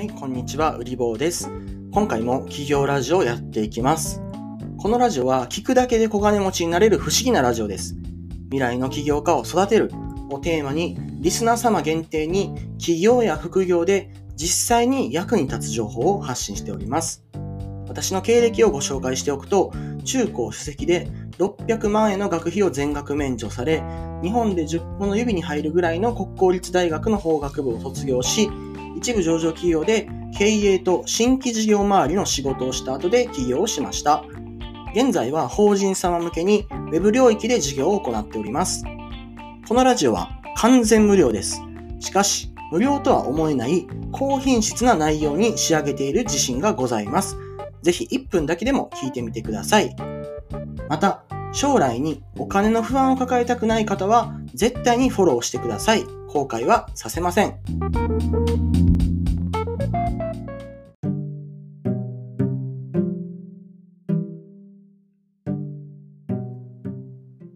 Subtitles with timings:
[0.00, 1.50] はい、こんにちは、うりぼうです。
[1.92, 4.22] 今回も企業ラジオをやっていきます。
[4.78, 7.96] このラジオは聞くだけで小金持ちになれる不思議なラジオです。
[8.44, 9.92] 未来の起業家を育てる
[10.30, 17.22] をテーマに、リスナー様限定に企業や副業で実際に役に立つ情報を発信しております。
[17.86, 19.70] 私の経歴をご紹介しておくと、
[20.04, 23.82] 中高主席で600万円の学費を全額免除され、
[24.22, 28.48] 日本で10本の指に入るぐらいの国公立大学の法学部を卒業し、
[29.00, 34.22] 一部上場企業で経営と新規事業周りの仕事をした後で起業をしました。
[34.94, 38.84] 現在は法人様向けに Web 領域で事業を行っております。
[39.66, 41.62] このラジオは完全無料です。
[41.98, 47.38] しかし、無料とは思えない高品質な内容に仕上げている自信がございます。
[47.80, 49.96] ぜひ1分だけでも聞いてみてください。
[50.90, 56.19] また、将来にお金の不安を抱えたくない方は絶対にフォローしてください。
[56.30, 57.58] 後悔はさせません。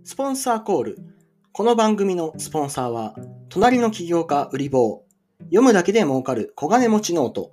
[0.02, 0.98] スポンサーコール。
[1.52, 3.14] この番組のスポンサーは、
[3.48, 5.04] 隣の起業家売り棒。
[5.44, 7.52] 読むだけで儲かる小金持ちノート。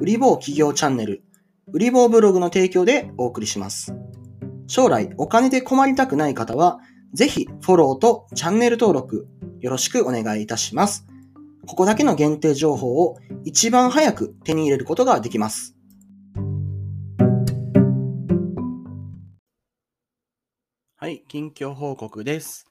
[0.00, 1.24] 売り棒起業チャンネル。
[1.72, 3.92] 売り棒ブログの提供でお送りします。
[4.68, 6.78] 将来お金で困りたくない方は、
[7.12, 9.28] ぜひフォローとチャンネル登録
[9.64, 11.06] よろしくお願いいたします。
[11.66, 15.74] ここだけの限定情報を一番早く手に入れることができます。
[20.96, 22.66] はい、近況報告です。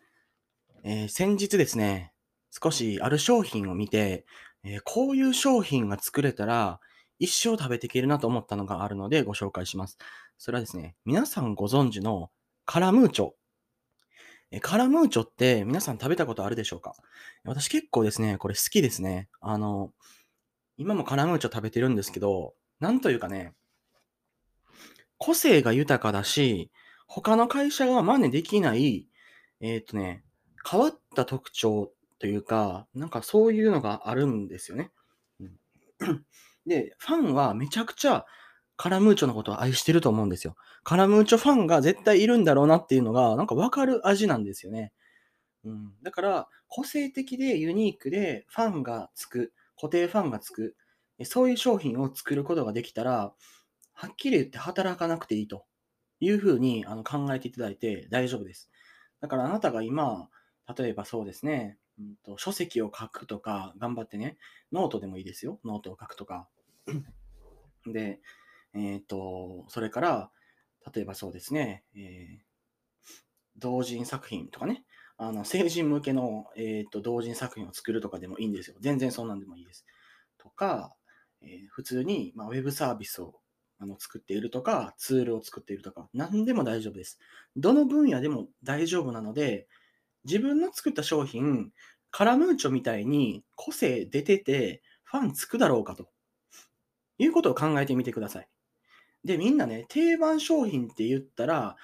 [0.83, 2.13] えー先日ですね、
[2.51, 4.27] 少しある商品を見て、
[4.63, 6.79] えーこういう商品が作れたら
[7.17, 9.97] 一生食べていけるなと思ったのがあるのでご紹介します。
[10.37, 12.29] それはですね、皆さんご存知の
[12.65, 13.31] カラムーチョ。
[14.55, 16.93] えカラムーチョって皆さん食べたことあるでしょうか？
[17.43, 19.27] 私結構ですね、これ好きですね。
[19.41, 19.91] あの、
[20.77, 23.55] 今もカラムーチョ食べてるんですけど、なんというかね、
[25.17, 26.69] 個性が豊かだし、
[27.07, 29.07] 他の会社が真似できない、
[29.59, 30.23] えーっとね、
[30.69, 34.91] 変わった特徴というか、なんかそういうのがあるんですよね。
[36.67, 38.27] で、ファンはめちゃくちゃ
[38.75, 40.55] カラムーチョのことを愛してると思うんですよ。
[40.83, 44.91] カラムーチョファンが絶対いるんだろうなっていうのが、なんかわかる味なんですよね。
[45.63, 50.75] うん、だから、個性的でユニークでファンがつく、固定ファンがつく、
[51.23, 53.33] そういう商品を作ることができたら、
[53.93, 55.65] はっきり言って働かなくていいと
[56.19, 58.69] いうふうにあの考えていただいて大丈夫です。
[59.21, 60.29] だからあなたが今、
[60.77, 64.37] 例えばそうですね、うんと書籍を書くとか、頑張ってね、
[64.71, 66.49] ノートでもいいですよ、ノートを書くとか。
[67.85, 68.19] で、
[68.75, 70.31] えっ、と、それから、
[70.93, 72.53] 例えばそうですね、えー
[73.57, 74.83] 同人作品とかね、
[75.17, 78.77] あの成人向けの、えー、と同人作品を作るとかでもいいんですよ。
[78.79, 79.85] 全然そんなんでもいいです。
[80.37, 80.93] とか、
[81.41, 83.39] えー普通に、まあ、ウェブサービスを
[83.79, 87.19] あの作っているとか、ツールを作っているとか、何でも大丈夫です。
[87.55, 89.67] どの分野でも大丈夫なので、
[90.25, 91.71] 自分の作った商品、
[92.11, 96.09] カラムーチョみたいに個性出てて、ファンつくだろうかと
[97.17, 98.47] いうことを考えてみてください。
[99.23, 101.75] で、みんなね、定番商品って言ったら、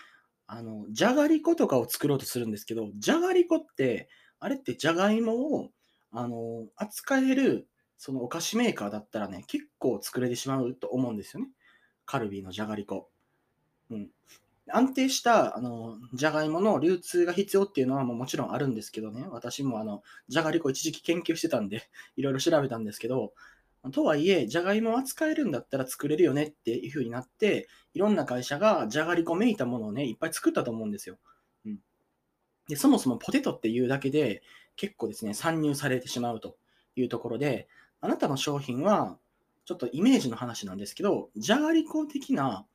[0.47, 5.69] あの、じゃがりことかを作ろうとするんですけど、じゃがりこって、あれってじゃがいもを、
[6.11, 7.67] あの、扱える、
[7.97, 11.49] そのお菓子メーカーだったらね、結構作れてしまうと思うんですよね。
[12.05, 13.09] カルビーのじゃがりこ。
[13.91, 14.09] うん。
[14.71, 23.33] 安定した、あの、じゃがいもの流通が必要っていうのはもうもちろんあるんですけどね、私もあの、じゃがりこ一時期研究してたんで、いろいろ調べたんですけど、
[23.91, 31.17] とはいえ、じゃがいもを扱えるんだったら作れるよねっていう風になって、いろんな会社がじゃがりこめいたものをね、いっぱい作ったと思うんですよ。
[31.65, 31.79] うん。
[32.67, 34.43] で、そもそもポテトっていうだけで
[34.75, 36.57] 結構ですね、参入されてしまうと
[36.95, 37.67] いうところで、
[38.01, 39.17] あなたの商品は、
[39.65, 42.65] ちょっとイメージの話なんですけど、じゃがりこ的な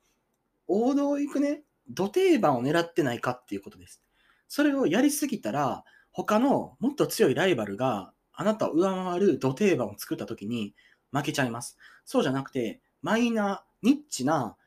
[0.67, 4.01] 王道行くね、土定番を狙ってないかっていうことです。
[4.47, 10.73] それをやりすぎたら、他のもっと強いライバルがあなたを上回る土定番を作った時に
[11.15, 11.77] 負けちゃいます。
[12.03, 14.57] そうじゃなくて、マイナー、ニッチな、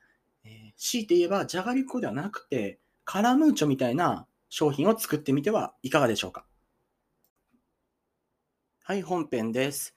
[0.45, 6.45] えー強いて言えば、じゃがりこではなくて、カラムーチョみたいな商品を作ってみてはいかがでしょうか？
[8.85, 9.95] はい、本編です。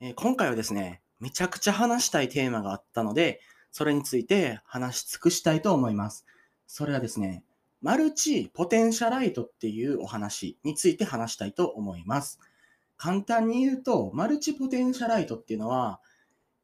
[0.00, 3.40] えー今回はですね、めちゃくちゃ話したいテーマがあったので、
[3.72, 6.24] それについて話し尽くしたいと思います。
[6.66, 7.44] それはですね、
[7.82, 12.40] マルチポテンシャライトっていうお話について話したいと思います。
[13.00, 16.00] 簡単に言うと、マルチポテンシャライトっていうのは、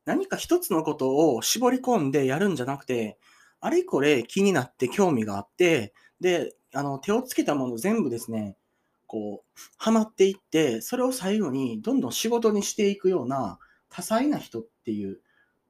[0.05, 3.19] 何か一つのことを絞り込んでやるんじゃなくて、
[3.59, 8.59] あれこれ気になって興味があって、で、あの、手をつけたもの全部ですね、
[9.06, 15.21] こう、ハマっていって、それを最後にどんどん仕事にしていくような多彩な人っていう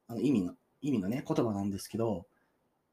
[0.07, 2.25] あの意味の、意味のね、言葉なんですけど、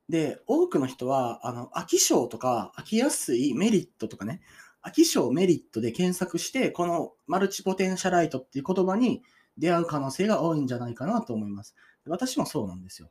[0.09, 4.43] で、多くの人は、あの、飽き性とか、飽きやすいメリットとかね、
[4.87, 9.23] 飽き性メリットで検索して、このマルチポテンシャライトっていう言葉に
[9.57, 11.75] 出会う可能性が多いんじゃないかなと思います。
[12.07, 13.11] 私もそうなんですよ。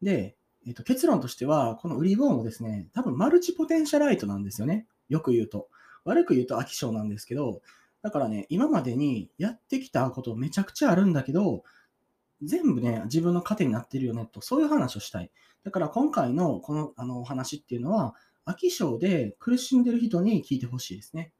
[0.00, 0.36] で、
[0.66, 4.86] えっと、結論としては、このウリボーもですね、多分マルチポテンシャライトなんですよね。
[5.08, 5.68] よく言うと。
[6.04, 7.60] 悪く言うと飽き性なんですけど、
[8.02, 11.64] だからね、今までにやってきたことめちゃくちゃあるんだけど、
[12.42, 15.30] 全部ね、自分の糧になってるよねと、そういう話をしたい。
[15.64, 18.14] だから今回のこのあのお話っていうのは、
[18.46, 21.32] 飽き性で苦しんでる人に聞いてほしいですね。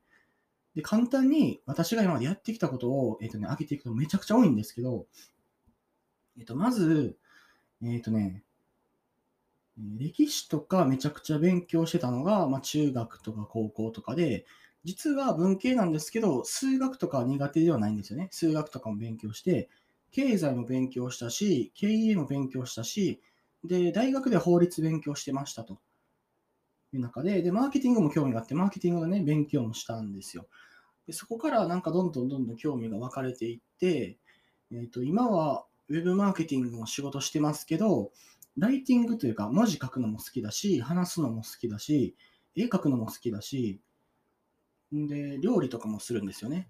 [0.74, 5.06] で、簡単に私が今までやってきたことを、えっ、ー、とね、開けていくとめちゃくちゃ多いんですけど、
[6.38, 7.16] えっ、ー、と、まず、
[7.82, 8.44] えっ、ー、とね、
[9.76, 14.44] 歴史とかめちゃくちゃ勉強してたのが、まあ、中学とか高校とかで、
[14.84, 18.28] 実は文系なんですけど、数学とか苦手ではないんですよね。
[18.30, 19.68] 数学とかも勉強して、
[20.12, 23.20] 経済も勉強したし、経営も勉強したし、
[23.64, 25.80] で、大学で法律勉強してましたと
[26.92, 30.46] いう中で、で、マーケティングも興味があって、マーケティングのね、勉強もしたんですよ。
[31.06, 34.18] でそこからなんかどんどんどんどん興味が分かれていって、
[34.70, 38.12] えっ、ー、と、今はウェブマーケティングの仕事してますけど、
[38.56, 42.14] ライティングというか文字書くのも好きだし、話すのも好きだし、
[42.54, 43.80] 絵描くのも好きだし、
[44.92, 46.68] で、料理とかもするんですよね。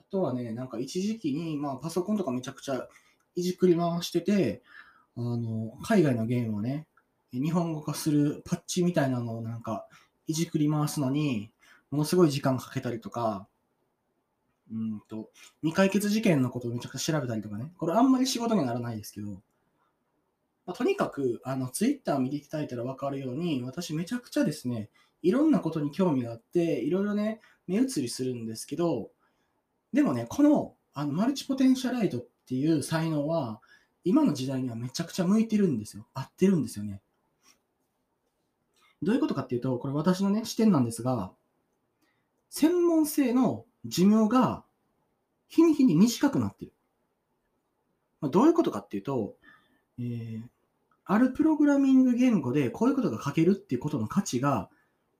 [0.00, 2.88] あとはね、なんか一時期に、まあパソコンとかめちゃくちゃ
[3.34, 4.62] いじくり回してて、
[5.16, 6.86] あの、海外のゲームをね、
[7.32, 9.86] 日本語化するパッチみたいなのをなんか
[10.26, 11.52] いじくり回すのに、
[11.90, 13.46] ものすごい時間かけたりとか、
[14.72, 15.30] うんと、
[15.60, 17.72] 未解決事件のことをめちゃくちゃ調べたりとかね。
[17.78, 19.28] これあんまり仕事にはならないですけど、
[20.66, 24.90] まあ、とにかく、あの、ツイッター見ていただいたらわかるように、私めちゃくちゃですね、
[25.22, 29.10] いろんなことに興味があって、いろいろね、目移りするんですけど、
[29.92, 33.60] でもね、この、あの、マルチポテンシャライトっていう才能は、
[34.02, 36.08] 今の時代にはめちゃくちゃ向いてるんですよ。
[36.14, 37.00] 合ってるんですよね。
[39.06, 41.30] どういうことかっていうと、これ私のね、視点なんですが、
[42.50, 44.64] 専門性の寿命が
[45.46, 46.72] 日に日に短くなってる。
[48.20, 49.36] まあ、どういうことかっていうと、
[50.00, 50.42] えー、
[51.04, 54.70] あるプログラミング言語でこういうことが書けるっていうことの価値が、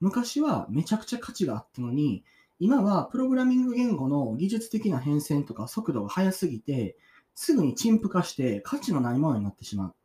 [0.01, 2.25] 昔はめちゃくちゃ価値があったのに、
[2.59, 6.97] 今はプログラミング言語の技術的な変遷とか速度が速すぎて、
[7.35, 9.95] すぐに陳腐化して価値のないものになってしまう。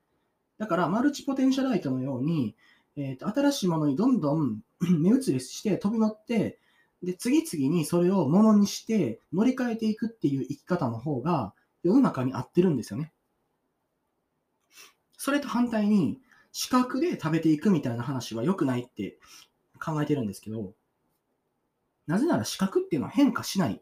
[0.59, 2.55] だから、マルチポテンシャライトのように、
[2.97, 6.59] えーと、新しいものにどんどん 目移りして飛び乗って、
[7.03, 11.53] で、次々にそれをものにして乗り換えていくっていう生き方の方が
[11.83, 13.13] 世の中に合ってるんですよね。
[15.17, 16.21] それと反対に、
[16.53, 19.19] 視覚で食べていくみたいな話は良くないって
[19.81, 20.75] 考えてるんですけど、
[22.07, 23.81] なぜなら視覚っていうのは変化しない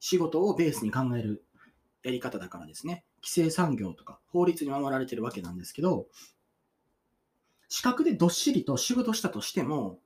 [0.00, 1.44] 仕事をベースに考える
[2.02, 3.04] やり方だからですね。
[3.22, 6.06] 規制産業とか法律に守られてるわけなんですけど、
[7.68, 9.98] 視覚でどっしりと仕事したとしても、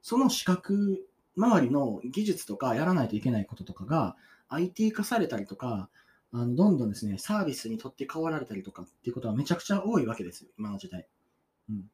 [0.00, 1.06] その視覚
[1.36, 4.16] 周りの技術とかやらないといけないこととかが
[4.48, 5.88] IT 化されたりとか、
[6.32, 11.06] あのどんどんですね、サービスにとって変わられたりとかっていうことはめちゃくちゃ多いわけですよ、今の時代。
[11.68, 11.90] うん。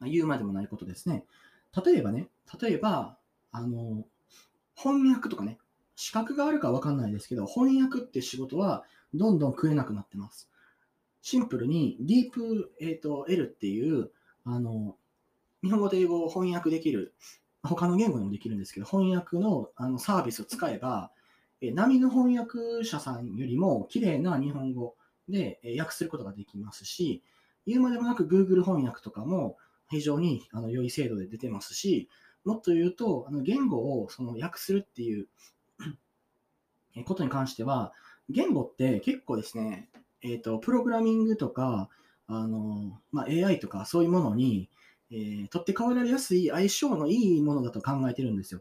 [0.00, 1.24] まあ、言うまでもないことですね。
[1.84, 2.28] 例えばね、
[2.60, 3.18] 例えば、
[3.52, 4.04] あの、
[4.74, 5.58] 翻訳とかね、
[5.96, 8.84] 資格があるかわかんないですけど、翻訳って仕事は
[9.14, 10.48] どんどん食えなくなってます。
[11.22, 14.10] シンプルに、ディープ、えーと、L っていう、
[14.44, 14.96] あの、
[15.62, 17.14] 日本語と英語を翻訳できる、
[17.62, 21.10] 他の言語にもできるんですけど、翻訳のあのサービスを使えば、
[21.60, 24.94] え波の翻訳者さんよりも綺麗な日本語
[25.28, 27.22] で訳することができますし、
[27.66, 29.56] 言うまでもなく Google 翻訳とかも
[29.90, 32.08] 非常にあの良い精度で出てますし、
[32.44, 35.26] もっと言うと、あの言語をその訳するっていう
[37.04, 37.92] ことに関しては、
[38.30, 39.88] 言語って結構ですね、
[40.22, 41.88] えっ、ー、と、プログラミングとか、
[42.26, 44.68] あの、まあ、AI とかそういうものに、
[45.10, 48.60] えー、取って代わられやすい相性のいいものだと考えてるんですよ。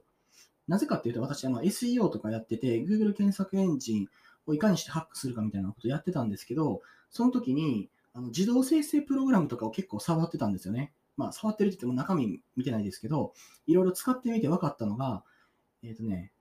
[0.67, 4.07] なぜかっていうと、私、あの、SEO とかやってて、Google 検索エンジン
[4.45, 10.91] をいかにしてハックするかみたいなことやってたんですけど、その時に、あの自動生成プログラムとかを結構触ってたんですよね。
[11.17, 13.33] まあ、触ってるって言っても中身見てないですけど、
[13.65, 15.23] いろいろ使ってみて分かったのが、
[15.83, 16.31] えっ、ー、とね、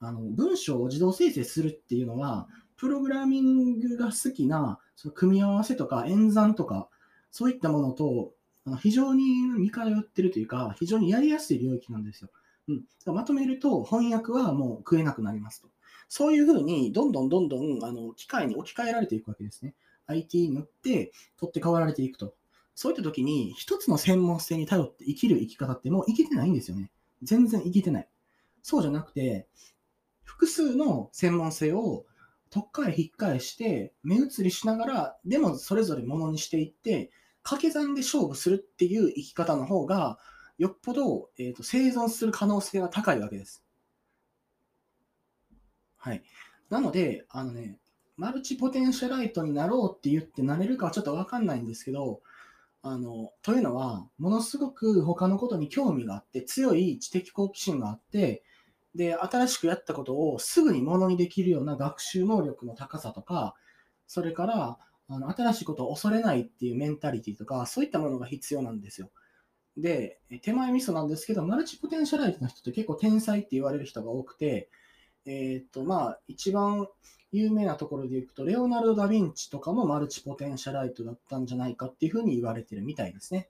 [0.00, 6.88] あの、文章を自動生成するっていうのは、プログラミングが好きな、その組み合わせとか演算とか、
[7.30, 8.32] そういったものと、
[8.64, 9.24] あの非常に
[9.58, 12.30] 似通ってるというか、非常にやりやすい領域なんですよ。
[12.68, 15.68] うん、まとめると、翻訳はもう食えなくなりますと。
[16.08, 19.74] そういうふうに、どんどんどんどんあの機械に置き換えられていくわけですね。
[20.06, 22.34] IT によって取って代わられていくと。
[22.76, 26.92] そういった時に、一つの専門性に頼って生きる生き方ってもう生きてないんですよね。
[27.22, 28.08] 全然生きてない。
[28.62, 29.48] そうじゃなくて、
[30.22, 32.06] 複数の専門性を
[32.50, 37.10] とっかえ引っ返して、目移りしながら、でもそれぞれものにしていって、
[37.42, 40.18] 掛け算で勝負するっていう生き方の方が、
[40.58, 43.64] よっぽど、えーと生存する可能性が高いわけです。
[45.96, 46.22] はい。
[46.70, 47.78] なので、あのね、
[48.16, 52.20] マルチポテンシャライトになろうって言ってなれるかはちょっとわかんないんですけど、
[52.82, 58.42] あの、というのは、ものすごく他のことに興味があって、強い知的好奇心があって、
[58.94, 63.54] で、新しくやったことをすぐにものにできるような学習能力の高さとか、
[64.06, 64.78] それから、
[65.10, 69.10] あの新しいことを恐れないっていうメンタリティとか、そういったものが必要なんですよ。
[69.76, 74.68] で、手前味噌なんですけど、マルチポテンシャライトの人って結構天才って言われる人が多くて、
[75.24, 76.88] えっ、と、まあ、一番
[77.32, 83.48] 有名なところでいくと、レオナルド・ダ・ヴィンチとかもマルチポテンシャライトだったんじゃないかっていうふうに言われてるみたいですね。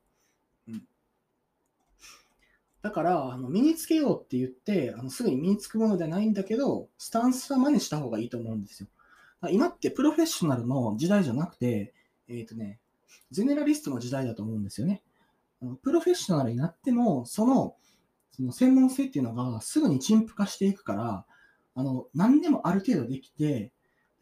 [2.82, 8.88] だから、あの身につけようって言ってあの、すぐに身につくものではないんだけど、スタンスは真似した方がいいと思うんですよ。
[9.50, 11.94] 今ってプロフェッショナルの時代じゃなくて、
[12.28, 12.80] えっ、とね、
[13.30, 15.02] ゼネラリストの時代だと思うんですよね。
[15.61, 17.76] あのプロフェッショナルになっても、その
[18.30, 21.26] その専門性っていうのがすぐに陳腐化していくから、
[21.75, 23.73] あの何でもある程度できて、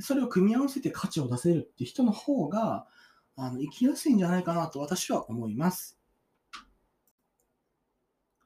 [0.00, 2.86] それを組み合わせて価値を出せるって人の方が
[3.36, 5.98] あの生きやすいんじゃないかなと私は思います。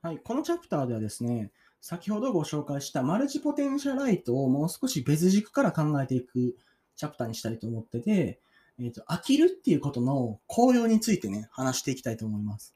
[0.02, 1.52] はい、このチャプターではですね、
[1.82, 6.56] 先ほどご紹介したマルチポテンシャライトをもう少し別軸から考えていく
[6.96, 8.40] チャプターにしたいと思ってて、
[8.78, 12.74] えーと、飽きるっていうことの効用についてね、話していきたいと思います。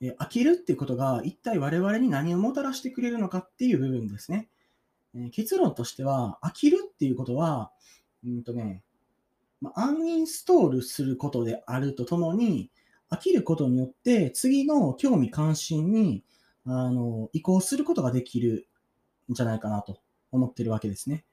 [0.00, 4.48] えー飽きるっていうことが一体我々に何をもたらしてくれるのかっていう部分ですね。
[5.16, 7.72] えー結論としては、飽きるっていうことは、
[8.24, 8.84] うんとね、
[9.60, 12.70] まあ、アンインストールすることであるとともに、
[13.10, 16.22] 飽きることによって次の興味関心に
[16.66, 18.68] あの移行することができる
[19.30, 20.00] んじゃないかなと
[20.32, 21.24] 思ってるわけですね。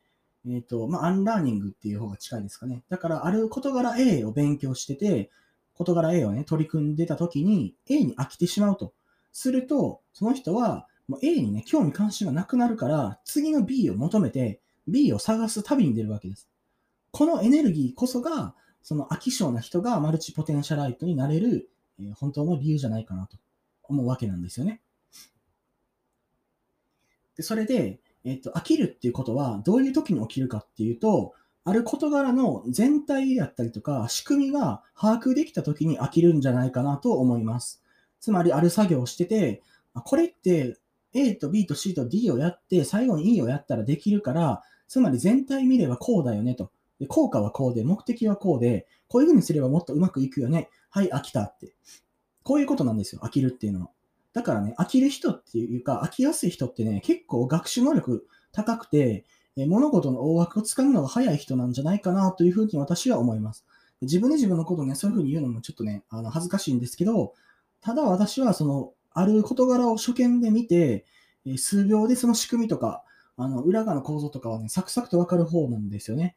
[0.47, 2.83] えっ、と、まあ、アンラーニングっていう方が近いですかね。
[2.89, 5.31] だから、ある事柄 A を勉強してて、
[5.73, 8.93] 事柄 A をね、取り組んでた時に A に飽きてしまうと。
[9.31, 16.49] すると、その人はもう A にね、興味関心がなくなるから、次の B を求めて B を探す旅に出るわけです。
[17.11, 23.37] このエネルギーこそが、その飽き性な人がマルチポテンシャライトになれる、えー本当の理由じゃないかなと
[23.83, 24.81] 思うわけなんですよね。
[27.35, 31.33] でそれで、えっと、飽きるっていうことはどういう時に起きるかっていうと、
[31.65, 37.81] ある事柄の全体だったりとか仕組みが把握できた時に飽きるんじゃないかなと思います。
[38.19, 39.61] つまりある作業をしてて、
[39.93, 40.77] これって
[41.13, 46.71] A と B と C と D をやって最後に E をやったらできるから、つまり全体見ればこうだよねと。
[46.99, 50.69] で効果はこうで、目的はこうで、こういうふうにすればもっとうまくいくよね。
[50.89, 51.75] はい、飽きたって。
[52.43, 53.89] こういうことなんですよ、飽きるっていうのは。
[54.33, 59.25] だからね、飽きる人っていうか、飽きやすい人ってね、結構学習能力高くて、
[59.55, 63.65] え物事の大枠をつかむのが早い人なんじゃないかなというふうに私は思います。
[64.01, 67.33] 自分で自分のことをね、そういうふうに言うのもちょっとね、あの恥ずかしいんですけど、
[67.79, 71.05] ただ私はその、ある事柄を初見で見て、
[71.45, 73.03] え数秒でその仕組みとか、
[73.37, 76.35] あの裏側の構造とかはね、サクサクとわかる方なんですよね。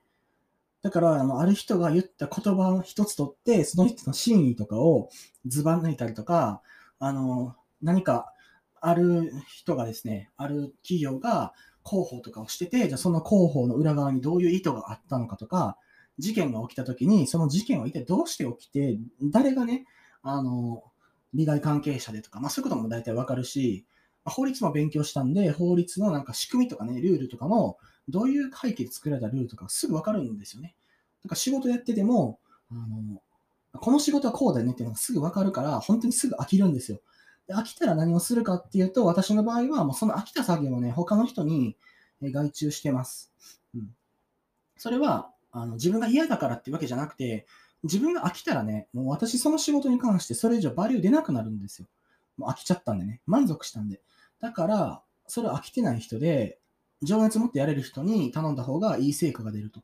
[0.83, 5.09] だから、あの、ある人が言った言葉を一つ取って、その人の真意とかを
[5.47, 6.63] ずば抜いたりとか、
[6.99, 8.33] あの、何か
[8.81, 11.53] ある人がですね、ある企業が
[11.85, 15.79] 広報とかをしてて、じゃあその広報の裏側にどういう意図があったのかとか、
[16.19, 19.87] 事件が起きた時に、その事件は一体どうして起きて、誰がね、
[20.23, 20.83] あの、
[21.35, 23.85] 利害関係者でとか、まあそういうことも大体わかるし、
[24.25, 27.79] 法律も勉強したんで、法律のなんか仕組みとかね、ルールとかも、
[28.09, 30.75] どういう背景で作られたルールとかすぐわかるんですよね。
[31.25, 32.41] なんか仕事やってても、
[32.71, 33.23] あの、
[33.79, 37.01] この仕事はこうだよねっていうのがすぐわかるから、本当にすぐ飽きるんですよ。
[37.49, 41.77] 飽きたら何をするかっていうと、私の場合は、もうその飽きた作業をね、他の人に
[42.23, 43.33] 外注してます。
[43.75, 43.95] うん。
[44.77, 47.47] それは、あの自分が嫌だからっていうわけじゃなくて、
[47.83, 51.89] 自分が飽きたらね、もう私その仕事に関してそれ以上バリュー出なくなるんですよ。
[52.37, 54.03] もう飽きちゃったんでね、満足したんで。
[54.41, 56.59] だから、それ飽きてない人で、
[57.03, 59.81] 情熱持ってやれる人に頼んだ方がいい成果が出ると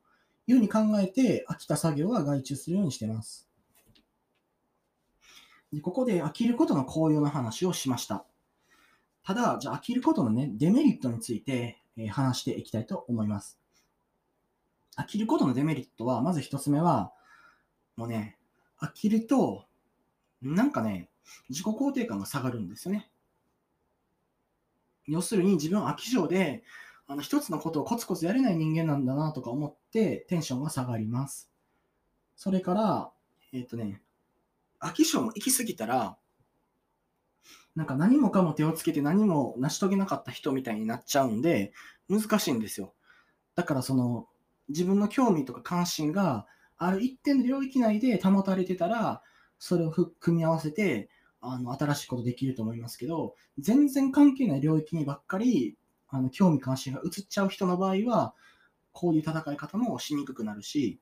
[0.47, 3.49] いうふうに考えて、飽きた作業は外注するようにしてます。
[5.73, 8.25] でここで飽きることの効用の話をしました。
[9.25, 13.59] ただ、じゃあ飽きることのね、デメリットについて、えー話していきたいと思います。
[14.97, 17.13] 飽きることのデメリットは、まず一つ目は、
[17.97, 18.39] もうね、
[18.81, 19.67] 飽きると、
[20.43, 21.09] なんかね、
[21.49, 23.11] 自己肯定感が下がるんですよね。
[25.07, 26.65] 要するに自分は飽き性で、
[27.07, 31.51] あの一つのことをコツコツやれない人間なんだなとか思ってテンションが下がります。
[32.37, 33.11] それから、
[33.53, 34.03] えっ、とね、
[34.83, 36.19] 飽き性も行き過ぎたら、
[37.75, 41.73] なんか何もかも手をつけて何も成し遂げなかった人みたいになっちゃうんで、
[42.09, 42.95] 難しいんですよ。
[43.55, 44.29] だからその、
[44.69, 46.47] 自分の興味とか関心が
[46.77, 49.23] ある一定の領域内で保たれてたら、
[49.59, 51.09] それを組み合わせて、
[51.41, 55.77] あの、新しいことできると思いますけど、全然関係ない領域にばっかり、
[56.09, 58.35] あの、興味関心が移っちゃう人の場合は、
[58.93, 61.01] こういう戦い方もしにくくなるし、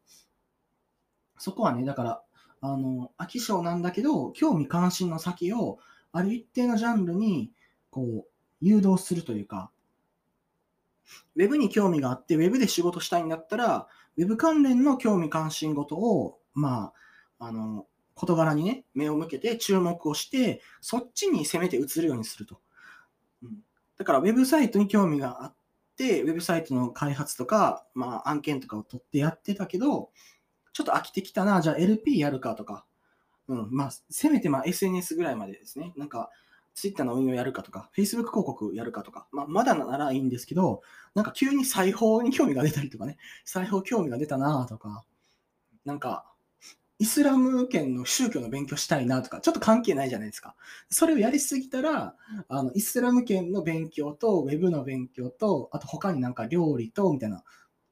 [1.38, 2.22] そこはね、だから、
[2.60, 5.78] あの、飽き性なんだけど、興味関心の先を、
[6.12, 7.52] ある一定のジャンルに、
[7.90, 9.70] こう、誘導するというか、
[11.36, 16.92] ウェブに興味があって、ウェブで仕事したいんだったら、ウェブ関連の興味関心事を、ま
[17.38, 22.60] あ、あの、事柄にね、目を向けて注目をして、そっちに攻めて移るようにすると。
[23.42, 23.58] うん、
[23.96, 25.54] だから、ウェブサイトに興味があっ
[25.96, 30.10] て、ウェブサイトの開発とか、まあ、案件とかを取ってやってたけど、
[30.72, 32.84] ちょっと飽きてきたな、じゃあ LP やるかとか、
[33.48, 36.30] うん、まあ、せめてま SNS ぐらいまでですね、なんか、
[36.74, 40.82] Twitter の運用やるかとか、Facebook 広告やるかとか、まあ、まだならいいんですけど、
[41.14, 45.04] なんか急に裁縫に興味が出たりとかね、裁縫興味が出たなとか、
[45.84, 46.24] なんか、
[46.98, 50.54] イスラム圏の宗教の勉強したいなとか、ちょっと関係ないじゃないですか。
[50.90, 52.14] それをやりすぎたら、
[52.48, 57.42] あの、イスラム圏の勉強と、ウェブの勉強と、あと他になんか料理と、みたいな、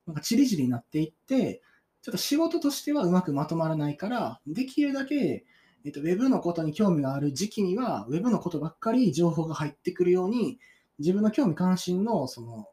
[0.07, 1.63] なんかチリチリになっていって、
[2.09, 5.45] ちょっと仕事としてはうまくまとまらないから、できるだけ、
[5.85, 10.59] えっと、ウェブのことに興味がある時期には、ウェブのことばっかり情報が入ってくるように、
[10.99, 12.67] 自分の興味関心の、その、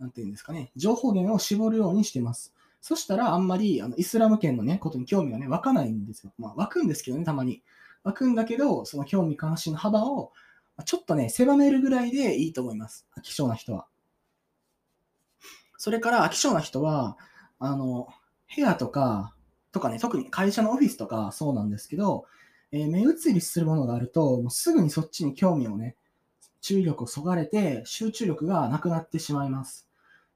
[0.00, 2.54] なんていうんですかね、情報源を絞るようにしてます。
[2.80, 6.32] そしたら、あんまり、あの、イスラム圏のね、ことに興味がね、湧かないんですよ。
[6.36, 7.62] まあ、湧くんですけどね、たまに。
[8.02, 10.32] 湧くんだけど、その興味関心の幅を、
[10.84, 13.06] ちょっとね、狭めるぐらいでいいと思います。
[13.16, 13.86] 飽き性な人は。
[15.76, 17.16] それから、飽き性な人は、
[17.60, 18.08] あの、
[18.54, 19.34] 部屋とか、
[19.72, 22.26] とかね、特に会社のオフィスとかそうなんですけど、
[22.72, 25.96] えー、目移りするものがあると、もうすぐにそっちに興味をね、
[26.60, 29.88] 注意力をそがれて、集中力がなくなってしまいます。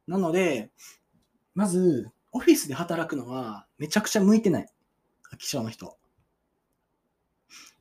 [0.07, 0.71] なので、
[1.55, 4.69] まず、オフィスで働くのはめちゃくちゃ向いてない。
[5.32, 5.97] 飽き性の人。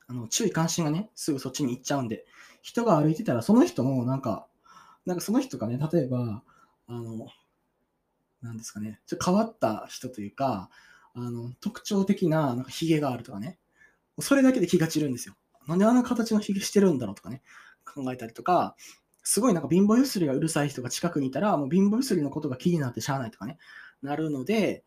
[0.08, 2.26] あの、注意関心がね、すぐそっちに行っちゃうんで、
[2.62, 4.48] 人が歩いてたらその人もなんか、
[5.06, 6.44] なんかその人がね、例えば、
[6.88, 7.28] あの、
[8.42, 10.70] なんですかね、ちょ変わった人というか、
[11.14, 13.60] あの、特徴的な、なんか髭があるとかね、
[14.20, 15.36] それだけで気が散るんですよ。
[15.68, 17.42] なんであんな形の髭してるんだろうとかね、
[17.86, 18.76] 考えたりとか、
[19.24, 23.58] すごいなんか貧乏ゆすりがうるさい人が近くにいたら、もう貧乏ゆすりのことが気になってしゃあないとかね、
[24.02, 24.84] なるので、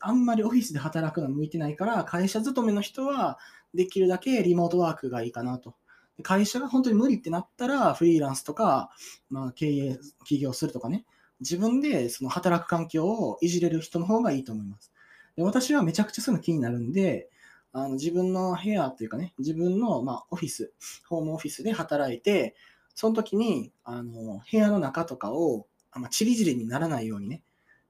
[0.00, 3.38] あんまりオフィスで働くの向いてないから、会社勤めの人は
[3.74, 5.74] できるだけリモートワークがいいかなと。
[6.22, 8.90] 会社が本当に無理ってなったら、フリーランスとか、
[9.28, 11.04] まあ、経営、起業するとかね、
[11.40, 14.92] 自分でその働く環境をいじれる人の方がいいと思います。
[15.36, 17.28] で私はめちゃくちゃそういうの気になるんで、
[17.72, 20.72] あの自分の部屋というかね、自分の、ま、オフィス、
[21.08, 22.56] ホームオフィスで働いて、
[22.94, 27.42] その時にあの部屋の中とかを、まあ、チリチリにならないようにね、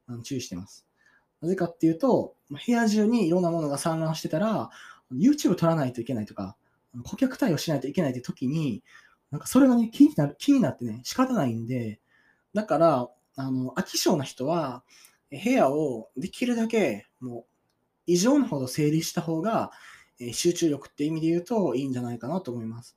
[0.07, 0.87] あの注意してます。
[1.41, 4.71] なぜかっていうと、部屋中にいろんなものが散乱してたら、
[5.13, 6.57] YouTube 撮らないといけないとか、
[7.05, 8.83] 顧客対応しないといけないって時に、
[9.31, 12.01] なんかそれがね、気になる、気になってね、仕方ないんで、
[12.53, 14.85] だから、あの、飽き性な人は、
[15.31, 17.45] 部屋をできるだけ、もう、
[18.07, 19.71] 異常なほど整理した方が、
[20.19, 22.97] え集中力って意味で言うといいんじゃないかなと思います。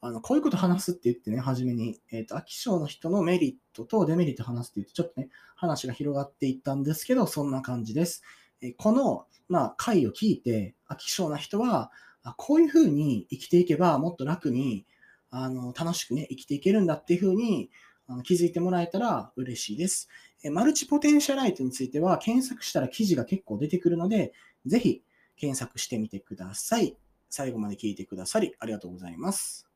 [0.00, 8.22] あの、こういうこと話すって言ってね、初めに、えっ、ー、と、飽き性の人のメリットとデメリット話すって言って、ちょっとね、話が広がっていったんですけど、そんな感じです。
[8.60, 11.92] えこの、まあ、回を聞いて、飽き性な人は、
[12.24, 14.86] あこういうふうに生きていけば、もっと楽に、
[15.30, 17.70] あの、楽しくね、生きていけるんだっていうふうに、
[18.06, 20.08] あの気づいてもらえたら嬉しいです。
[20.42, 24.32] えマルチポテンシャライトについては、検索したら記事が結構出てくるので、
[24.66, 25.02] ぜひ
[25.36, 26.96] 検索してみてください。
[27.30, 29.66] 最後まで聞いてくださり、ありがとうございます。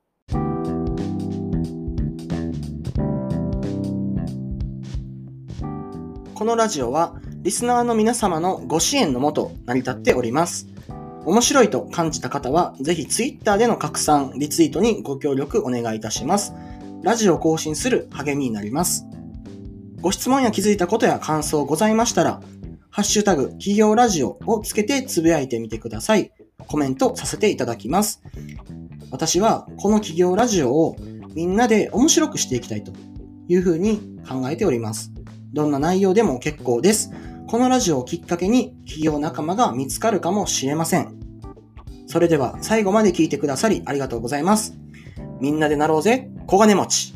[6.35, 10.69] このラジオはリスナーの皆様のご支援のもと成り立っております。
[11.25, 16.53] 面白いと感じた方は、ぜひ Twitter での拡散、リツイートにご協力お願いいたします。
[17.03, 19.07] ラジオを更新する励みになります。
[20.01, 22.41] ご質問や気づいたことや感想ございましたら、
[22.91, 26.33] ハッシュタグ、企業ラジオをつけてつぶやいてみてください。
[26.67, 28.23] コメントさせていただきます。
[29.11, 30.97] 私はこの企業ラジオを
[31.35, 32.93] みんなで面白くしていきたいと
[33.49, 35.13] いうふうに考えております。
[35.53, 37.11] どんな内容でも結構です。
[37.49, 41.15] このラジオをきっかけに企業仲間が見つかるかもしれません。
[42.07, 44.77] それでは最後まで聞いてくださりありがとうございます。
[45.41, 47.16] みんなでなろうぜ、小金持ち。